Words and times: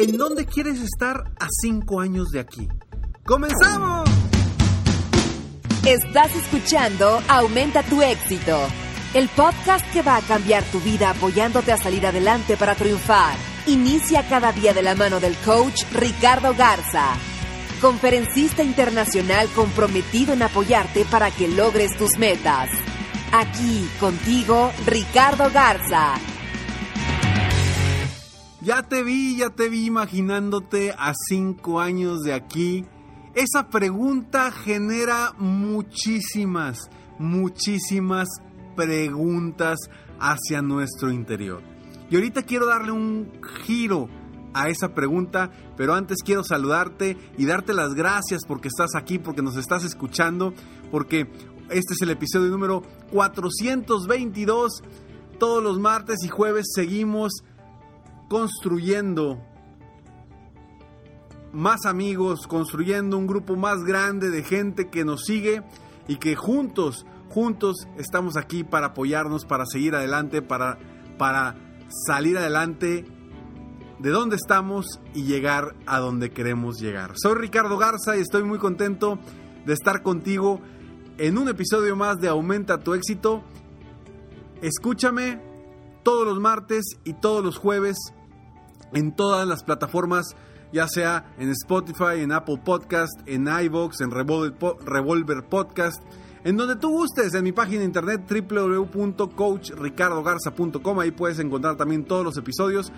¿En 0.00 0.16
dónde 0.16 0.46
quieres 0.46 0.80
estar 0.80 1.24
a 1.38 1.48
cinco 1.60 2.00
años 2.00 2.30
de 2.30 2.40
aquí? 2.40 2.66
¡Comenzamos! 3.26 4.08
Estás 5.84 6.34
escuchando 6.36 7.20
Aumenta 7.28 7.82
tu 7.82 8.00
éxito, 8.00 8.58
el 9.12 9.28
podcast 9.28 9.84
que 9.92 10.00
va 10.00 10.16
a 10.16 10.22
cambiar 10.22 10.64
tu 10.64 10.80
vida 10.80 11.10
apoyándote 11.10 11.70
a 11.72 11.76
salir 11.76 12.06
adelante 12.06 12.56
para 12.56 12.74
triunfar. 12.76 13.36
Inicia 13.66 14.26
cada 14.26 14.52
día 14.52 14.72
de 14.72 14.80
la 14.80 14.94
mano 14.94 15.20
del 15.20 15.36
coach 15.44 15.82
Ricardo 15.92 16.54
Garza, 16.54 17.12
conferencista 17.82 18.62
internacional 18.62 19.48
comprometido 19.54 20.32
en 20.32 20.40
apoyarte 20.40 21.04
para 21.10 21.30
que 21.30 21.46
logres 21.46 21.94
tus 21.98 22.16
metas. 22.16 22.70
Aquí 23.32 23.86
contigo, 24.00 24.72
Ricardo 24.86 25.50
Garza. 25.52 26.14
Ya 28.62 28.82
te 28.82 29.02
vi, 29.02 29.36
ya 29.38 29.48
te 29.48 29.70
vi 29.70 29.86
imaginándote 29.86 30.92
a 30.92 31.14
cinco 31.28 31.80
años 31.80 32.20
de 32.20 32.34
aquí. 32.34 32.84
Esa 33.34 33.70
pregunta 33.70 34.50
genera 34.52 35.32
muchísimas, 35.38 36.90
muchísimas 37.18 38.28
preguntas 38.76 39.78
hacia 40.18 40.60
nuestro 40.60 41.10
interior. 41.10 41.62
Y 42.10 42.16
ahorita 42.16 42.42
quiero 42.42 42.66
darle 42.66 42.92
un 42.92 43.32
giro 43.64 44.10
a 44.52 44.68
esa 44.68 44.94
pregunta, 44.94 45.50
pero 45.78 45.94
antes 45.94 46.18
quiero 46.22 46.44
saludarte 46.44 47.16
y 47.38 47.46
darte 47.46 47.72
las 47.72 47.94
gracias 47.94 48.42
porque 48.46 48.68
estás 48.68 48.94
aquí, 48.94 49.18
porque 49.18 49.40
nos 49.40 49.56
estás 49.56 49.84
escuchando, 49.84 50.52
porque 50.90 51.30
este 51.70 51.94
es 51.94 52.02
el 52.02 52.10
episodio 52.10 52.50
número 52.50 52.82
422. 53.10 54.82
Todos 55.38 55.62
los 55.62 55.80
martes 55.80 56.18
y 56.24 56.28
jueves 56.28 56.66
seguimos 56.74 57.42
construyendo 58.30 59.44
más 61.52 61.84
amigos, 61.84 62.46
construyendo 62.46 63.18
un 63.18 63.26
grupo 63.26 63.56
más 63.56 63.82
grande 63.82 64.30
de 64.30 64.44
gente 64.44 64.88
que 64.88 65.04
nos 65.04 65.24
sigue 65.24 65.64
y 66.06 66.14
que 66.18 66.36
juntos, 66.36 67.06
juntos 67.28 67.88
estamos 67.98 68.36
aquí 68.36 68.62
para 68.62 68.86
apoyarnos, 68.86 69.44
para 69.44 69.66
seguir 69.66 69.96
adelante, 69.96 70.42
para, 70.42 70.78
para 71.18 71.56
salir 72.06 72.38
adelante 72.38 73.04
de 73.98 74.10
donde 74.10 74.36
estamos 74.36 75.00
y 75.12 75.24
llegar 75.24 75.74
a 75.86 75.98
donde 75.98 76.30
queremos 76.30 76.78
llegar. 76.78 77.14
Soy 77.16 77.34
Ricardo 77.34 77.78
Garza 77.78 78.16
y 78.16 78.20
estoy 78.20 78.44
muy 78.44 78.60
contento 78.60 79.18
de 79.66 79.72
estar 79.72 80.04
contigo 80.04 80.60
en 81.18 81.36
un 81.36 81.48
episodio 81.48 81.96
más 81.96 82.20
de 82.20 82.28
Aumenta 82.28 82.78
tu 82.78 82.94
éxito. 82.94 83.42
Escúchame 84.62 85.42
todos 86.04 86.24
los 86.24 86.38
martes 86.38 86.84
y 87.02 87.14
todos 87.14 87.44
los 87.44 87.58
jueves 87.58 87.96
en 88.92 89.12
todas 89.12 89.46
las 89.46 89.62
plataformas, 89.62 90.34
ya 90.72 90.88
sea 90.88 91.32
en 91.38 91.50
Spotify, 91.50 92.20
en 92.20 92.32
Apple 92.32 92.60
Podcast, 92.64 93.12
en 93.26 93.46
iVoox, 93.46 94.00
en 94.00 94.10
Revolver 94.10 95.44
Podcast, 95.44 96.02
en 96.44 96.56
donde 96.56 96.76
tú 96.76 96.90
gustes, 96.90 97.34
en 97.34 97.44
mi 97.44 97.52
página 97.52 97.80
de 97.80 97.86
internet 97.86 98.22
www.coachricardogarza.com, 98.28 101.00
ahí 101.00 101.10
puedes 101.10 101.38
encontrar 101.38 101.76
también 101.76 102.04
todos 102.04 102.24
los 102.24 102.36
episodios. 102.36 102.92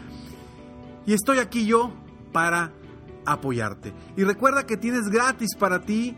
Y 1.06 1.14
estoy 1.14 1.38
aquí 1.38 1.66
yo 1.66 1.92
para 2.32 2.72
apoyarte. 3.24 3.94
Y 4.16 4.24
recuerda 4.24 4.66
que 4.66 4.76
tienes 4.76 5.08
gratis 5.08 5.54
para 5.56 5.80
ti 5.80 6.16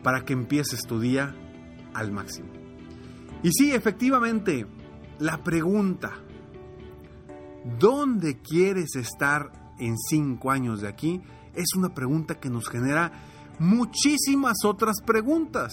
para 0.02 0.24
que 0.24 0.32
empieces 0.32 0.82
tu 0.82 1.00
día 1.00 1.34
al 1.94 2.12
máximo. 2.12 2.57
Y 3.42 3.52
sí, 3.52 3.72
efectivamente, 3.72 4.66
la 5.18 5.42
pregunta, 5.42 6.12
¿dónde 7.78 8.40
quieres 8.40 8.96
estar 8.96 9.74
en 9.78 9.96
cinco 9.96 10.50
años 10.50 10.80
de 10.80 10.88
aquí? 10.88 11.22
Es 11.54 11.74
una 11.76 11.94
pregunta 11.94 12.40
que 12.40 12.50
nos 12.50 12.68
genera 12.68 13.12
muchísimas 13.58 14.64
otras 14.64 14.96
preguntas. 15.04 15.72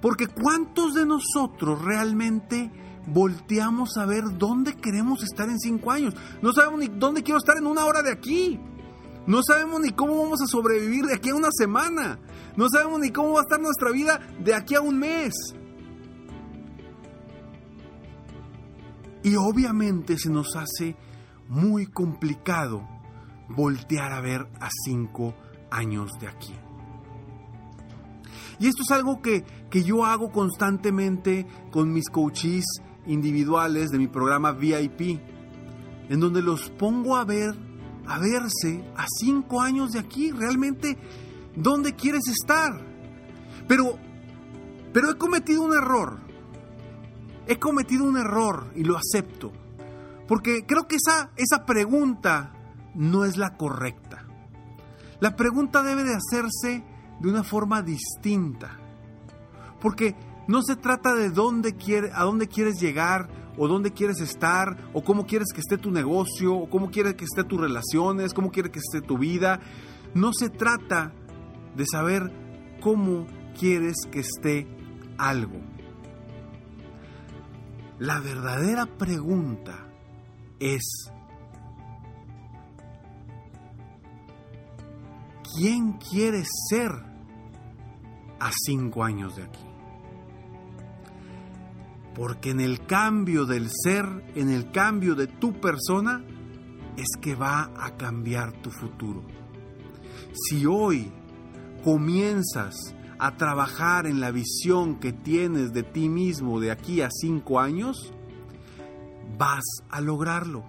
Porque 0.00 0.28
¿cuántos 0.28 0.94
de 0.94 1.04
nosotros 1.04 1.82
realmente 1.82 2.70
volteamos 3.06 3.96
a 3.96 4.06
ver 4.06 4.24
dónde 4.38 4.74
queremos 4.76 5.22
estar 5.22 5.48
en 5.48 5.58
cinco 5.58 5.90
años? 5.90 6.14
No 6.40 6.52
sabemos 6.52 6.80
ni 6.80 6.88
dónde 6.88 7.22
quiero 7.22 7.38
estar 7.38 7.56
en 7.56 7.66
una 7.66 7.84
hora 7.84 8.02
de 8.02 8.12
aquí. 8.12 8.60
No 9.26 9.40
sabemos 9.42 9.80
ni 9.80 9.90
cómo 9.90 10.22
vamos 10.22 10.40
a 10.40 10.46
sobrevivir 10.46 11.04
de 11.04 11.14
aquí 11.14 11.30
a 11.30 11.34
una 11.34 11.50
semana. 11.50 12.18
No 12.56 12.68
sabemos 12.70 13.00
ni 13.00 13.10
cómo 13.10 13.32
va 13.32 13.40
a 13.40 13.42
estar 13.42 13.60
nuestra 13.60 13.90
vida 13.90 14.20
de 14.42 14.54
aquí 14.54 14.74
a 14.74 14.80
un 14.80 14.98
mes. 14.98 15.34
Y 19.28 19.36
obviamente 19.36 20.16
se 20.16 20.30
nos 20.30 20.56
hace 20.56 20.96
muy 21.48 21.84
complicado 21.84 22.88
voltear 23.50 24.14
a 24.14 24.22
ver 24.22 24.48
a 24.58 24.70
cinco 24.86 25.34
años 25.70 26.12
de 26.18 26.28
aquí. 26.28 26.54
Y 28.58 28.68
esto 28.68 28.84
es 28.84 28.90
algo 28.90 29.20
que, 29.20 29.44
que 29.68 29.82
yo 29.82 30.06
hago 30.06 30.32
constantemente 30.32 31.46
con 31.70 31.92
mis 31.92 32.08
coaches 32.08 32.64
individuales 33.04 33.90
de 33.90 33.98
mi 33.98 34.08
programa 34.08 34.52
VIP, 34.52 35.20
en 36.08 36.20
donde 36.20 36.40
los 36.40 36.70
pongo 36.70 37.14
a 37.14 37.26
ver, 37.26 37.54
a 38.06 38.18
verse 38.18 38.82
a 38.96 39.04
cinco 39.20 39.60
años 39.60 39.92
de 39.92 39.98
aquí, 39.98 40.30
realmente, 40.30 40.96
¿dónde 41.54 41.94
quieres 41.94 42.28
estar? 42.28 42.70
Pero, 43.68 43.98
pero 44.94 45.10
he 45.10 45.18
cometido 45.18 45.64
un 45.64 45.74
error 45.74 46.27
he 47.48 47.58
cometido 47.58 48.04
un 48.04 48.18
error 48.18 48.70
y 48.76 48.84
lo 48.84 48.96
acepto. 48.96 49.52
Porque 50.28 50.66
creo 50.66 50.86
que 50.86 50.96
esa, 50.96 51.30
esa 51.36 51.64
pregunta 51.64 52.52
no 52.94 53.24
es 53.24 53.38
la 53.38 53.56
correcta. 53.56 54.26
La 55.20 55.34
pregunta 55.34 55.82
debe 55.82 56.04
de 56.04 56.14
hacerse 56.14 56.84
de 57.18 57.28
una 57.28 57.42
forma 57.42 57.82
distinta. 57.82 58.78
Porque 59.80 60.14
no 60.46 60.62
se 60.62 60.76
trata 60.76 61.14
de 61.14 61.30
dónde 61.30 61.74
quiere, 61.74 62.10
a 62.12 62.24
dónde 62.24 62.48
quieres 62.48 62.78
llegar 62.80 63.28
o 63.56 63.66
dónde 63.66 63.92
quieres 63.92 64.20
estar 64.20 64.76
o 64.92 65.02
cómo 65.02 65.26
quieres 65.26 65.48
que 65.52 65.60
esté 65.60 65.78
tu 65.78 65.90
negocio 65.90 66.54
o 66.54 66.68
cómo 66.68 66.90
quieres 66.90 67.14
que 67.14 67.24
esté 67.24 67.44
tus 67.44 67.60
relaciones, 67.60 68.34
cómo 68.34 68.50
quieres 68.50 68.72
que 68.72 68.78
esté 68.78 69.00
tu 69.00 69.16
vida. 69.16 69.60
No 70.14 70.32
se 70.32 70.50
trata 70.50 71.12
de 71.74 71.84
saber 71.90 72.30
cómo 72.80 73.26
quieres 73.58 73.96
que 74.10 74.20
esté 74.20 74.66
algo. 75.16 75.77
La 77.98 78.20
verdadera 78.20 78.86
pregunta 78.86 79.86
es, 80.60 81.10
¿quién 85.56 85.94
quieres 85.94 86.48
ser 86.68 87.08
a 88.38 88.50
cinco 88.52 89.04
años 89.04 89.36
de 89.36 89.44
aquí. 89.44 89.64
Porque 92.14 92.50
en 92.50 92.60
el 92.60 92.84
cambio 92.86 93.44
del 93.44 93.68
ser, 93.70 94.06
en 94.34 94.50
el 94.50 94.70
cambio 94.70 95.14
de 95.14 95.26
tu 95.26 95.60
persona, 95.60 96.24
es 96.96 97.08
que 97.20 97.34
va 97.34 97.70
a 97.76 97.96
cambiar 97.96 98.52
tu 98.60 98.70
futuro. 98.70 99.22
Si 100.32 100.66
hoy 100.66 101.12
comienzas 101.84 102.94
a 103.18 103.36
trabajar 103.36 104.06
en 104.06 104.20
la 104.20 104.30
visión 104.30 104.96
que 104.96 105.12
tienes 105.12 105.72
de 105.72 105.82
ti 105.82 106.08
mismo 106.08 106.60
de 106.60 106.70
aquí 106.70 107.00
a 107.00 107.08
cinco 107.10 107.60
años, 107.60 108.12
vas 109.36 109.64
a 109.90 110.00
lograrlo. 110.00 110.64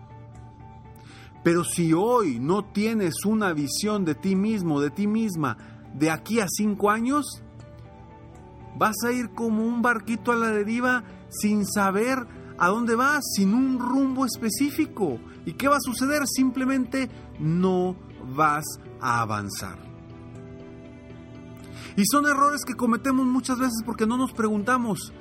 Pero 1.43 1.63
si 1.63 1.93
hoy 1.93 2.39
no 2.39 2.65
tienes 2.65 3.25
una 3.25 3.53
visión 3.53 4.03
de 4.03 4.15
ti 4.15 4.35
mismo, 4.35 4.81
de 4.81 4.89
ti 4.89 5.07
misma, 5.07 5.57
de 5.93 6.11
aquí 6.11 6.39
a 6.39 6.47
cinco 6.49 6.89
años, 6.89 7.41
vas 8.77 8.95
a 9.05 9.11
ir 9.11 9.29
como 9.31 9.65
un 9.65 9.81
barquito 9.81 10.31
a 10.31 10.35
la 10.35 10.47
deriva 10.47 11.03
sin 11.29 11.65
saber 11.65 12.27
a 12.57 12.67
dónde 12.67 12.95
vas, 12.95 13.23
sin 13.35 13.53
un 13.53 13.79
rumbo 13.79 14.25
específico. 14.25 15.19
¿Y 15.45 15.53
qué 15.53 15.67
va 15.67 15.77
a 15.77 15.81
suceder? 15.81 16.27
Simplemente 16.27 17.09
no 17.39 17.95
vas 18.35 18.65
a 18.99 19.21
avanzar. 19.21 19.88
Y 21.99 22.03
son 22.09 22.25
errores 22.27 22.63
que 22.65 22.75
cometemos 22.75 23.25
muchas 23.25 23.59
veces 23.59 23.83
porque 23.85 24.07
no 24.07 24.15
nos 24.15 24.31
preguntamos, 24.31 25.11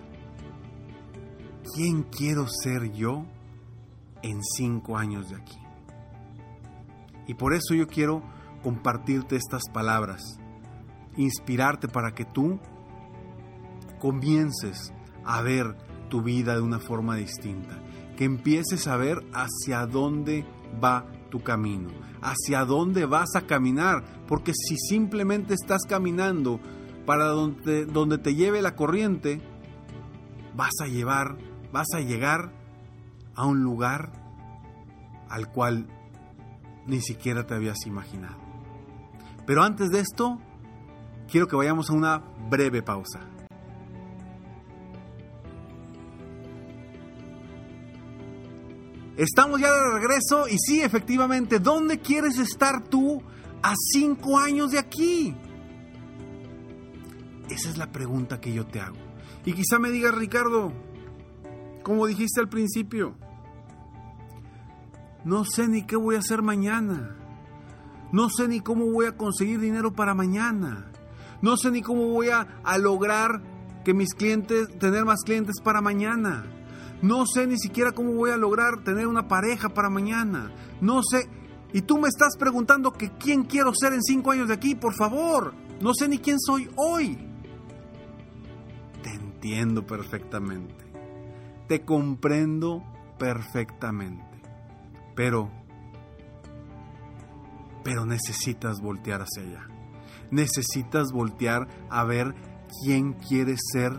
¿quién 1.75 2.05
quiero 2.05 2.47
ser 2.47 2.93
yo 2.93 3.27
en 4.23 4.41
cinco 4.45 4.97
años 4.97 5.29
de 5.29 5.35
aquí? 5.35 5.59
Y 7.27 7.35
por 7.35 7.53
eso 7.53 7.75
yo 7.75 7.89
quiero 7.89 8.23
compartirte 8.63 9.35
estas 9.35 9.65
palabras, 9.75 10.23
inspirarte 11.17 11.89
para 11.89 12.13
que 12.13 12.25
tú 12.25 12.61
comiences 13.99 14.93
a 15.25 15.43
ver 15.43 15.77
tu 16.09 16.23
vida 16.23 16.55
de 16.55 16.61
una 16.61 16.79
forma 16.79 17.17
distinta, 17.17 17.77
que 18.17 18.23
empieces 18.25 18.87
a 18.87 18.97
ver 18.97 19.27
hacia 19.33 19.85
dónde 19.85 20.47
va 20.81 21.07
tu 21.31 21.43
camino, 21.43 21.91
hacia 22.21 22.65
dónde 22.65 23.07
vas 23.07 23.35
a 23.35 23.43
caminar, 23.43 24.05
porque 24.27 24.53
si 24.55 24.77
simplemente 24.77 25.55
estás 25.55 25.83
caminando 25.89 26.61
para 27.07 27.27
donde, 27.27 27.87
donde 27.87 28.19
te 28.19 28.35
lleve 28.35 28.63
la 28.63 28.77
corriente, 28.77 29.41
vas 30.55 30.73
a 30.83 30.87
llevar, 30.87 31.39
vas 31.73 31.89
a 31.95 32.01
llegar 32.01 32.53
a 33.35 33.47
un 33.47 33.63
lugar 33.63 34.13
al 35.29 35.51
cual 35.51 35.87
ni 36.87 37.01
siquiera 37.01 37.47
te 37.47 37.55
habías 37.55 37.87
imaginado. 37.87 38.37
Pero 39.47 39.63
antes 39.63 39.91
de 39.91 40.01
esto, 40.01 40.39
quiero 41.31 41.47
que 41.47 41.57
vayamos 41.57 41.91
a 41.91 41.95
una 41.95 42.23
breve 42.51 42.83
pausa. 42.83 43.21
Estamos 49.19 49.61
ya 49.61 49.73
de 49.73 49.91
regreso 49.99 50.47
y 50.49 50.57
sí, 50.59 50.81
efectivamente, 50.81 51.59
¿dónde 51.59 51.99
quieres 51.99 52.39
estar 52.39 52.85
tú 52.85 53.21
a 53.63 53.75
cinco 53.93 54.39
años 54.39 54.71
de 54.71 54.79
aquí? 54.79 55.37
Esa 57.51 57.69
es 57.69 57.79
la 57.79 57.91
pregunta 57.91 58.41
que 58.41 58.53
yo 58.53 58.65
te 58.65 58.81
hago. 58.81 58.97
Y 59.45 59.55
quizá 59.55 59.81
me 59.81 59.91
digas, 59.91 60.15
Ricardo, 60.15 60.73
como 61.83 62.07
dijiste 62.07 62.41
al 62.41 62.49
principio, 62.49 63.17
no 65.25 65.45
sé 65.45 65.67
ni 65.67 65.85
qué 65.85 65.97
voy 65.97 66.15
a 66.15 66.21
hacer 66.21 66.43
mañana. 66.43 67.17
No 68.13 68.31
sé 68.31 68.47
ni 68.47 68.61
cómo 68.61 68.87
voy 68.87 69.07
a 69.07 69.17
conseguir 69.17 69.59
dinero 69.59 69.93
para 69.93 70.15
mañana. 70.15 70.93
No 71.43 71.57
sé 71.57 71.73
ni 71.73 71.83
cómo 71.83 72.07
voy 72.09 72.29
a, 72.29 72.47
lograr 72.79 73.43
que 73.85 73.95
mis 73.95 74.15
clientes, 74.15 74.79
tener 74.79 75.05
más 75.05 75.23
clientes 75.25 75.57
para 75.61 75.81
mañana. 75.81 76.45
No 77.03 77.25
sé 77.27 77.47
ni 77.47 77.59
siquiera 77.59 77.93
cómo 77.93 78.13
voy 78.13 78.31
a 78.31 78.37
lograr 78.37 78.83
tener 78.83 79.07
una 79.07 79.29
pareja 79.29 79.69
para 79.69 79.89
mañana. 79.89 80.53
No 80.81 81.01
sé. 81.03 81.29
Y 81.73 81.83
tú 81.83 81.99
me 81.99 82.09
estás 82.09 82.37
preguntando 82.37 82.93
que 82.93 83.11
quién 83.19 83.45
quiero 83.45 83.73
ser 83.75 83.93
en 83.93 84.03
cinco 84.03 84.31
años 84.33 84.49
de 84.49 84.55
aquí, 84.55 84.75
por 84.75 84.95
favor. 84.95 85.55
No 85.81 85.93
sé 85.95 86.09
ni 86.09 86.19
quién 86.19 86.39
soy 86.41 86.69
hoy. 86.77 87.19
Te 89.03 89.11
entiendo 89.11 89.87
perfectamente. 89.87 90.75
Te 91.69 91.85
comprendo 91.85 92.83
perfectamente. 93.19 94.25
Pero, 95.15 95.51
pero 97.85 98.07
necesitas 98.07 98.81
voltear 98.81 99.23
hacia 99.23 99.43
allá. 99.43 99.69
Necesitas 100.31 101.13
voltear 101.13 101.69
a 101.91 102.05
ver 102.05 102.35
quién 102.83 103.13
quieres 103.13 103.61
ser 103.73 103.93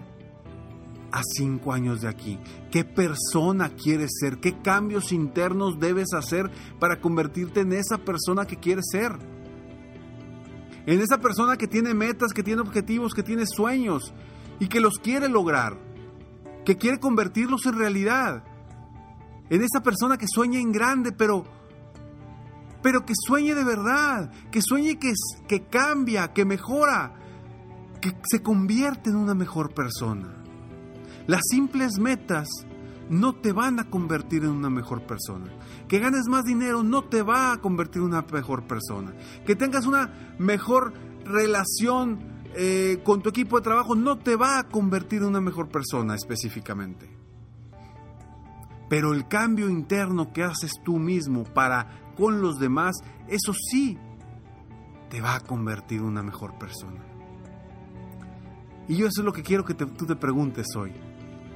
a 1.12 1.22
cinco 1.24 1.74
años 1.74 2.02
de 2.02 2.08
aquí? 2.08 2.40
¿Qué 2.72 2.84
persona 2.84 3.70
quieres 3.70 4.12
ser? 4.20 4.40
¿Qué 4.40 4.62
cambios 4.62 5.12
internos 5.12 5.80
debes 5.80 6.14
hacer 6.14 6.50
para 6.80 7.00
convertirte 7.00 7.62
en 7.62 7.74
esa 7.74 7.98
persona 7.98 8.46
que 8.46 8.58
quieres 8.58 8.86
ser? 8.92 9.14
En 10.86 11.02
esa 11.02 11.20
persona 11.20 11.58
que 11.58 11.68
tiene 11.68 11.94
metas, 11.94 12.34
que 12.34 12.44
tiene 12.44 12.62
objetivos, 12.62 13.14
que 13.14 13.24
tiene 13.24 13.46
sueños 13.46 14.14
y 14.60 14.68
que 14.68 14.80
los 14.80 14.98
quiere 14.98 15.30
lograr, 15.30 15.78
que 16.66 16.78
quiere 16.78 17.00
convertirlos 17.00 17.66
en 17.66 17.78
realidad. 17.78 18.44
En 19.50 19.62
esa 19.62 19.82
persona 19.82 20.18
que 20.18 20.28
sueña 20.28 20.60
en 20.60 20.72
grande, 20.72 21.12
pero 21.12 21.46
pero 22.82 23.06
que 23.06 23.14
sueñe 23.16 23.56
de 23.56 23.64
verdad, 23.64 24.32
que 24.52 24.62
sueñe 24.62 24.98
que, 24.98 25.12
que 25.48 25.66
cambia, 25.66 26.32
que 26.32 26.46
mejora, 26.46 27.14
que 28.02 28.16
se 28.24 28.42
convierte 28.42 29.10
en 29.10 29.18
una 29.18 29.36
mejor 29.36 29.74
persona. 29.74 30.39
Las 31.30 31.42
simples 31.48 32.00
metas 32.00 32.48
no 33.08 33.36
te 33.36 33.52
van 33.52 33.80
a 33.80 33.88
convertir 33.88 34.46
en 34.46 34.50
una 34.50 34.72
mejor 34.72 35.04
persona. 35.06 35.46
Que 35.88 36.00
ganes 36.00 36.26
más 36.26 36.44
dinero 36.44 36.82
no 36.82 37.04
te 37.04 37.22
va 37.22 37.54
a 37.54 37.62
convertir 37.62 38.02
en 38.02 38.08
una 38.08 38.26
mejor 38.32 38.64
persona. 38.64 39.14
Que 39.46 39.56
tengas 39.56 39.86
una 39.86 40.12
mejor 40.40 40.92
relación 41.26 42.18
eh, 42.56 43.02
con 43.04 43.22
tu 43.22 43.30
equipo 43.30 43.58
de 43.58 43.64
trabajo 43.64 43.94
no 43.94 44.18
te 44.18 44.36
va 44.36 44.58
a 44.58 44.64
convertir 44.70 45.22
en 45.22 45.28
una 45.28 45.40
mejor 45.40 45.70
persona 45.70 46.16
específicamente. 46.16 47.16
Pero 48.90 49.14
el 49.14 49.28
cambio 49.28 49.70
interno 49.70 50.34
que 50.34 50.42
haces 50.42 50.82
tú 50.84 50.98
mismo 50.98 51.44
para 51.44 52.12
con 52.18 52.42
los 52.42 52.58
demás, 52.58 52.96
eso 53.28 53.54
sí 53.54 54.00
te 55.12 55.22
va 55.22 55.36
a 55.36 55.42
convertir 55.42 56.00
en 56.00 56.06
una 56.06 56.24
mejor 56.24 56.58
persona. 56.58 57.06
Y 58.88 58.96
yo 58.96 59.06
eso 59.06 59.22
es 59.22 59.26
lo 59.26 59.32
que 59.32 59.44
quiero 59.44 59.64
que 59.64 59.76
tú 59.76 60.08
te 60.08 60.16
preguntes 60.16 60.66
hoy 60.76 60.92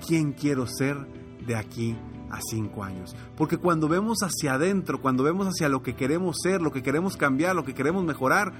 quién 0.05 0.33
quiero 0.33 0.67
ser 0.67 0.97
de 1.45 1.55
aquí 1.55 1.95
a 2.29 2.39
cinco 2.41 2.83
años. 2.83 3.15
Porque 3.37 3.57
cuando 3.57 3.87
vemos 3.87 4.19
hacia 4.23 4.55
adentro, 4.55 5.01
cuando 5.01 5.23
vemos 5.23 5.47
hacia 5.47 5.69
lo 5.69 5.83
que 5.83 5.95
queremos 5.95 6.37
ser, 6.41 6.61
lo 6.61 6.71
que 6.71 6.83
queremos 6.83 7.15
cambiar, 7.15 7.55
lo 7.55 7.63
que 7.63 7.73
queremos 7.73 8.03
mejorar, 8.03 8.53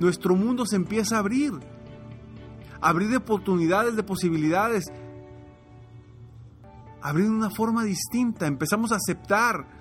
nuestro 0.00 0.34
mundo 0.34 0.66
se 0.66 0.76
empieza 0.76 1.16
a 1.16 1.20
abrir. 1.20 1.52
Abrir 2.80 3.08
de 3.08 3.18
oportunidades, 3.18 3.94
de 3.94 4.02
posibilidades. 4.02 4.86
Abrir 7.02 7.26
de 7.26 7.32
una 7.32 7.50
forma 7.50 7.84
distinta. 7.84 8.46
Empezamos 8.46 8.90
a 8.92 8.96
aceptar 8.96 9.79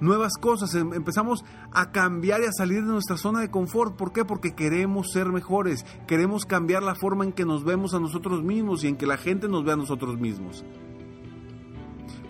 nuevas 0.00 0.34
cosas, 0.40 0.74
em, 0.74 0.92
empezamos 0.94 1.44
a 1.72 1.90
cambiar 1.90 2.40
y 2.40 2.44
a 2.44 2.52
salir 2.52 2.84
de 2.84 2.92
nuestra 2.92 3.16
zona 3.16 3.40
de 3.40 3.50
confort. 3.50 3.96
¿Por 3.96 4.12
qué? 4.12 4.24
Porque 4.24 4.54
queremos 4.54 5.10
ser 5.12 5.30
mejores, 5.30 5.84
queremos 6.06 6.44
cambiar 6.44 6.82
la 6.82 6.94
forma 6.94 7.24
en 7.24 7.32
que 7.32 7.44
nos 7.44 7.64
vemos 7.64 7.94
a 7.94 8.00
nosotros 8.00 8.42
mismos 8.42 8.84
y 8.84 8.88
en 8.88 8.96
que 8.96 9.06
la 9.06 9.16
gente 9.16 9.48
nos 9.48 9.64
ve 9.64 9.72
a 9.72 9.76
nosotros 9.76 10.18
mismos. 10.18 10.64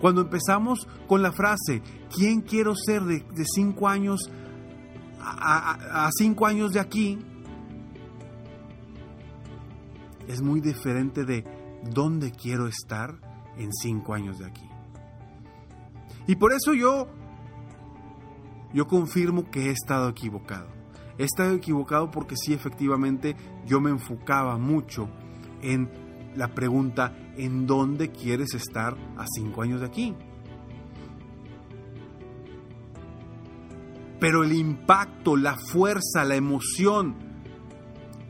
Cuando 0.01 0.21
empezamos 0.21 0.87
con 1.07 1.21
la 1.21 1.31
frase, 1.31 1.81
¿quién 2.15 2.41
quiero 2.41 2.73
ser 2.75 3.03
de, 3.03 3.23
cinco 3.45 3.87
años 3.87 4.31
a, 5.19 6.05
a 6.05 6.09
cinco 6.11 6.45
años 6.45 6.71
de 6.71 6.79
aquí? 6.79 7.19
Es 10.27 10.41
muy 10.41 10.61
diferente 10.61 11.25
de 11.25 11.43
dónde 11.91 12.31
quiero 12.31 12.67
estar 12.67 13.15
en 13.57 13.73
cinco 13.73 14.13
años 14.13 14.39
de 14.39 14.45
aquí. 14.45 14.69
Y 16.27 16.35
por 16.35 16.53
eso 16.53 16.73
yo 16.73 17.07
yo 18.73 18.87
confirmo 18.87 19.49
que 19.49 19.67
he 19.67 19.71
estado 19.71 20.09
equivocado. 20.09 20.67
He 21.17 21.23
estado 21.23 21.53
equivocado 21.53 22.11
porque 22.11 22.35
sí, 22.37 22.53
efectivamente, 22.53 23.35
yo 23.65 23.81
me 23.81 23.89
enfocaba 23.89 24.57
mucho 24.57 25.09
en 25.61 25.89
la 26.35 26.53
pregunta, 26.53 27.15
¿en 27.35 27.67
dónde 27.67 28.11
quieres 28.11 28.53
estar 28.53 28.95
a 29.17 29.25
cinco 29.27 29.61
años 29.61 29.81
de 29.81 29.87
aquí? 29.87 30.15
Pero 34.19 34.43
el 34.43 34.53
impacto, 34.53 35.35
la 35.35 35.55
fuerza, 35.55 36.23
la 36.25 36.35
emoción, 36.35 37.15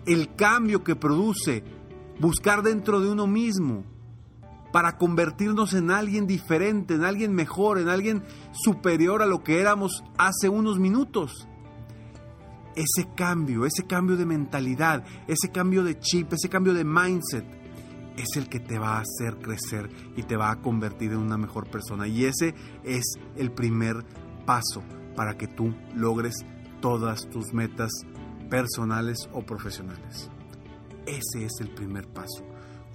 el 0.06 0.36
cambio 0.36 0.84
que 0.84 0.96
produce 0.96 1.64
buscar 2.20 2.64
dentro 2.64 3.00
de 3.00 3.10
uno 3.10 3.28
mismo, 3.28 3.84
para 4.72 4.98
convertirnos 4.98 5.74
en 5.74 5.92
alguien 5.92 6.28
diferente, 6.28 6.96
en 6.96 7.04
alguien 7.04 7.34
mejor, 7.34 7.80
en 7.80 7.90
alguien 7.90 8.24
superior 8.52 9.22
a 9.22 9.26
lo 9.26 9.44
que 9.44 9.60
éramos 9.60 10.04
hace 10.18 10.50
unos 10.50 10.80
minutos. 10.80 11.48
ese 12.76 13.10
cambio, 13.14 13.66
ese 13.66 13.86
cambio 13.86 14.16
de 14.16 14.26
mentalidad, 14.26 15.04
ese 15.28 15.52
cambio 15.52 15.84
de 15.84 16.00
chip, 16.00 16.32
ese 16.32 16.48
cambio 16.48 16.74
de 16.74 16.86
mindset, 16.86 17.46
es 18.16 18.38
el 18.38 18.48
que 18.48 18.60
te 18.60 18.78
va 18.80 18.98
a 18.98 19.02
hacer 19.02 19.38
crecer 19.42 19.90
y 20.16 20.24
te 20.24 20.38
va 20.38 20.52
a 20.52 20.62
convertir 20.62 21.12
en 21.12 21.18
una 21.18 21.38
mejor 21.38 21.70
persona. 21.70 22.08
Y 22.08 22.26
ese 22.26 22.54
es 22.84 23.04
el 23.36 23.52
primer 23.52 24.06
paso 24.46 24.84
para 25.16 25.36
que 25.38 25.48
tú 25.48 25.74
logres 25.96 26.36
todas 26.82 27.30
tus 27.30 27.54
metas 27.54 27.92
personales 28.50 29.30
o 29.34 29.46
profesionales. 29.46 30.30
Ese 31.06 31.46
es 31.46 31.54
el 31.60 31.70
primer 31.74 32.08
paso. 32.08 32.46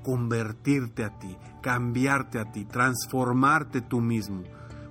Convertirte 0.05 1.03
a 1.03 1.19
ti, 1.19 1.37
cambiarte 1.61 2.39
a 2.39 2.53
ti, 2.53 2.65
transformarte 2.65 3.81
tú 3.81 4.01
mismo. 4.01 4.45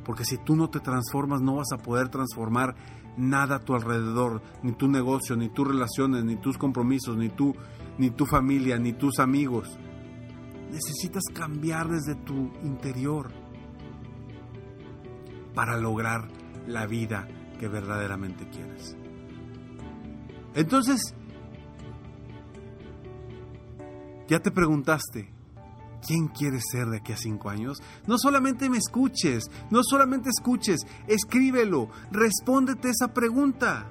Porque 0.04 0.26
si 0.26 0.38
tú 0.38 0.58
no 0.58 0.70
te 0.70 0.82
transformas, 0.82 1.42
no 1.42 1.56
vas 1.56 1.72
a 1.72 1.78
poder 1.78 2.10
transformar 2.10 2.76
nada 3.16 3.58
a 3.58 3.60
tu 3.60 3.76
alrededor, 3.76 4.42
ni 4.64 4.74
tu 4.74 4.88
negocio, 4.88 5.36
ni 5.36 5.50
tus 5.50 5.68
relaciones, 5.68 6.26
ni 6.26 6.36
tus 6.36 6.58
compromisos, 6.58 7.16
ni 7.16 7.30
tú, 7.30 7.56
ni 7.98 8.10
tu 8.10 8.26
familia, 8.26 8.78
ni 8.78 8.94
tus 8.94 9.20
amigos. 9.20 9.78
Necesitas 10.72 11.24
cambiar 11.34 11.88
desde 11.88 12.16
tu 12.16 12.52
interior 12.64 13.32
para 15.54 15.78
lograr 15.78 16.28
la 16.68 16.88
vida 16.88 17.28
que 17.60 17.68
verdaderamente 17.68 18.50
quieres. 18.50 18.98
Entonces, 20.56 21.16
ya 24.34 24.40
te 24.40 24.50
preguntaste, 24.50 25.30
¿quién 26.08 26.28
quieres 26.28 26.64
ser 26.72 26.88
de 26.88 26.98
aquí 26.98 27.14
a 27.14 27.18
cinco 27.18 27.52
años? 27.52 27.84
No 28.08 28.18
solamente 28.18 28.68
me 28.68 28.80
escuches, 28.80 29.44
no 29.70 29.82
solamente 29.84 30.32
escuches, 30.32 30.88
escríbelo, 31.08 31.90
respóndete 32.10 32.90
esa 32.90 33.14
pregunta. 33.14 33.86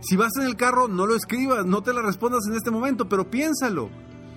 Si 0.00 0.16
vas 0.16 0.36
en 0.36 0.42
el 0.42 0.56
carro, 0.56 0.88
no 0.88 1.06
lo 1.06 1.16
escribas, 1.16 1.64
no 1.64 1.82
te 1.82 1.94
la 1.94 2.02
respondas 2.02 2.46
en 2.48 2.54
este 2.54 2.70
momento, 2.70 3.08
pero 3.08 3.30
piénsalo. 3.30 3.88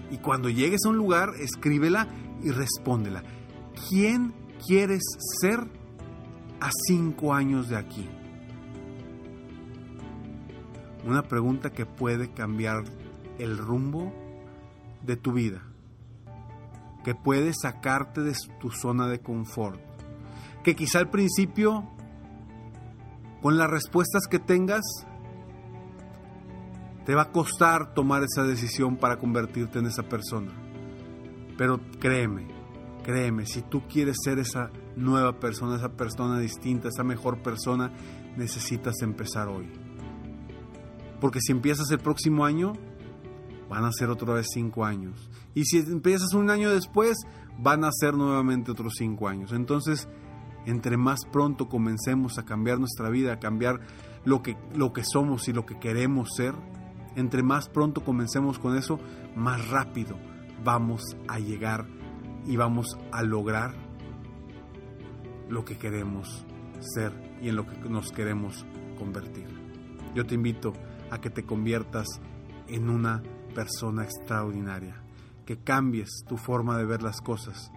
Y 0.10 0.20
cuando 0.20 0.50
llegues 0.50 0.86
a 0.86 0.90
un 0.90 0.96
lugar, 0.96 1.32
escríbela 1.38 2.08
y 2.42 2.52
respóndela. 2.52 3.24
¿Quién 3.90 4.34
quieres 4.66 5.04
ser 5.42 5.60
a 6.62 6.70
cinco 6.88 7.34
años 7.34 7.68
de 7.68 7.76
aquí? 7.76 8.08
Una 11.06 11.24
pregunta 11.24 11.74
que 11.74 11.86
puede 11.86 12.32
cambiar 12.32 12.86
el 13.38 13.58
rumbo 13.58 14.23
de 15.04 15.16
tu 15.16 15.34
vida, 15.34 15.62
que 17.04 17.16
puede 17.16 17.54
sacarte 17.54 18.22
de 18.22 18.34
tu 18.60 18.72
zona 18.72 19.08
de 19.08 19.20
confort, 19.20 19.80
que 20.64 20.76
quizá 20.76 21.00
al 21.00 21.10
principio, 21.10 21.90
con 23.42 23.58
las 23.58 23.70
respuestas 23.70 24.28
que 24.30 24.40
tengas, 24.40 24.82
te 27.06 27.16
va 27.16 27.24
a 27.24 27.32
costar 27.32 27.94
tomar 27.94 28.24
esa 28.24 28.44
decisión 28.44 28.96
para 28.96 29.18
convertirte 29.18 29.80
en 29.80 29.88
esa 29.88 30.04
persona. 30.04 30.52
Pero 31.58 31.80
créeme, 32.00 32.48
créeme, 33.04 33.46
si 33.46 33.62
tú 33.62 33.84
quieres 33.88 34.18
ser 34.24 34.40
esa 34.40 34.72
nueva 34.96 35.40
persona, 35.40 35.76
esa 35.76 35.90
persona 35.90 36.40
distinta, 36.40 36.88
esa 36.88 37.04
mejor 37.04 37.44
persona, 37.44 37.92
necesitas 38.38 39.02
empezar 39.02 39.50
hoy. 39.50 39.70
Porque 41.20 41.40
si 41.42 41.52
empiezas 41.52 41.92
el 41.92 42.00
próximo 42.00 42.46
año, 42.46 42.74
van 43.70 43.86
a 43.86 43.92
ser 43.92 44.10
otra 44.10 44.34
vez 44.34 44.48
cinco 44.54 44.86
años. 44.86 45.30
Y 45.54 45.66
si 45.66 45.80
empiezas 45.80 46.34
un 46.34 46.50
año 46.50 46.70
después, 46.70 47.18
van 47.58 47.84
a 47.84 47.92
ser 47.92 48.16
nuevamente 48.16 48.72
otros 48.72 48.94
cinco 48.98 49.28
años. 49.28 49.52
Entonces, 49.52 50.08
entre 50.66 50.98
más 50.98 51.26
pronto 51.32 51.70
comencemos 51.70 52.38
a 52.38 52.46
cambiar 52.46 52.80
nuestra 52.80 53.10
vida, 53.10 53.34
a 53.34 53.40
cambiar 53.40 53.82
lo 54.26 54.42
que, 54.42 54.58
lo 54.76 54.94
que 54.94 55.04
somos 55.04 55.48
y 55.48 55.54
lo 55.54 55.66
que 55.66 55.80
queremos 55.80 56.30
ser, 56.36 56.54
entre 57.16 57.44
más 57.44 57.70
pronto 57.70 58.04
comencemos 58.04 58.60
con 58.60 58.78
eso, 58.78 59.00
más 59.36 59.68
rápido 59.70 60.18
vamos 60.64 61.18
a 61.28 61.40
llegar 61.40 61.86
y 62.46 62.56
vamos 62.56 62.98
a 63.12 63.24
lograr 63.24 63.74
lo 65.50 65.66
que 65.66 65.78
queremos 65.78 66.46
ser 66.80 67.14
y 67.42 67.50
en 67.50 67.56
lo 67.56 67.68
que 67.68 67.78
nos 67.90 68.12
queremos 68.12 68.66
convertir. 68.98 69.48
Yo 70.16 70.26
te 70.26 70.36
invito 70.36 70.74
a 71.12 71.20
que 71.20 71.30
te 71.30 71.44
conviertas 71.44 72.08
en 72.68 72.90
una 72.90 73.22
persona 73.54 74.04
extraordinaria, 74.04 75.02
que 75.46 75.58
cambies 75.58 76.10
tu 76.28 76.38
forma 76.38 76.78
de 76.78 76.86
ver 76.86 77.02
las 77.02 77.22
cosas 77.22 77.72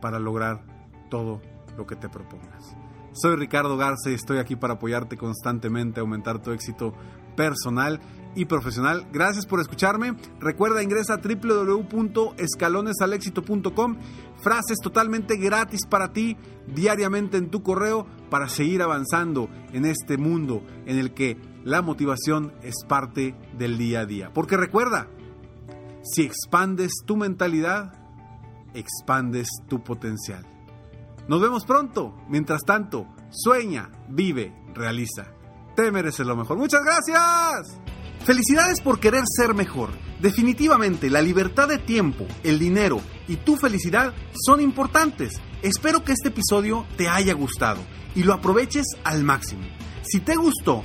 para 0.00 0.18
lograr 0.18 0.64
todo 1.10 1.40
lo 1.76 1.86
que 1.86 1.96
te 1.96 2.08
propongas. 2.08 2.76
Soy 3.12 3.36
Ricardo 3.36 3.76
Garza 3.76 4.10
y 4.10 4.14
estoy 4.14 4.38
aquí 4.38 4.56
para 4.56 4.74
apoyarte 4.74 5.16
constantemente, 5.16 6.00
aumentar 6.00 6.40
tu 6.40 6.50
éxito 6.50 6.94
personal 7.36 8.00
y 8.34 8.46
profesional. 8.46 9.06
Gracias 9.12 9.46
por 9.46 9.60
escucharme. 9.60 10.16
Recuerda, 10.40 10.82
ingresa 10.82 11.14
a 11.14 11.18
www.escalonesalexito.com. 11.18 13.98
Frases 14.38 14.78
totalmente 14.82 15.36
gratis 15.36 15.86
para 15.88 16.12
ti 16.12 16.36
diariamente 16.66 17.36
en 17.36 17.48
tu 17.50 17.62
correo 17.62 18.04
para 18.30 18.48
seguir 18.48 18.82
avanzando 18.82 19.48
en 19.72 19.84
este 19.84 20.16
mundo 20.16 20.64
en 20.86 20.98
el 20.98 21.12
que 21.12 21.36
la 21.64 21.82
motivación 21.82 22.52
es 22.62 22.74
parte 22.88 23.34
del 23.56 23.78
día 23.78 24.00
a 24.00 24.06
día. 24.06 24.30
Porque 24.32 24.56
recuerda, 24.56 25.08
si 26.02 26.22
expandes 26.22 26.92
tu 27.06 27.16
mentalidad, 27.16 27.92
expandes 28.74 29.48
tu 29.68 29.82
potencial. 29.82 30.46
Nos 31.28 31.40
vemos 31.40 31.64
pronto. 31.64 32.14
Mientras 32.28 32.62
tanto, 32.62 33.06
sueña, 33.30 33.90
vive, 34.08 34.52
realiza. 34.74 35.32
Te 35.76 35.90
mereces 35.92 36.26
lo 36.26 36.36
mejor. 36.36 36.58
Muchas 36.58 36.82
gracias. 36.82 37.78
Felicidades 38.24 38.80
por 38.80 39.00
querer 39.00 39.24
ser 39.26 39.54
mejor. 39.54 39.90
Definitivamente 40.20 41.10
la 41.10 41.22
libertad 41.22 41.68
de 41.68 41.78
tiempo, 41.78 42.26
el 42.44 42.58
dinero 42.58 43.00
y 43.26 43.36
tu 43.36 43.56
felicidad 43.56 44.14
son 44.46 44.60
importantes. 44.60 45.40
Espero 45.62 46.04
que 46.04 46.12
este 46.12 46.28
episodio 46.28 46.86
te 46.96 47.08
haya 47.08 47.34
gustado 47.34 47.80
y 48.14 48.22
lo 48.22 48.32
aproveches 48.32 48.86
al 49.04 49.24
máximo. 49.24 49.62
Si 50.02 50.20
te 50.20 50.36
gustó, 50.36 50.84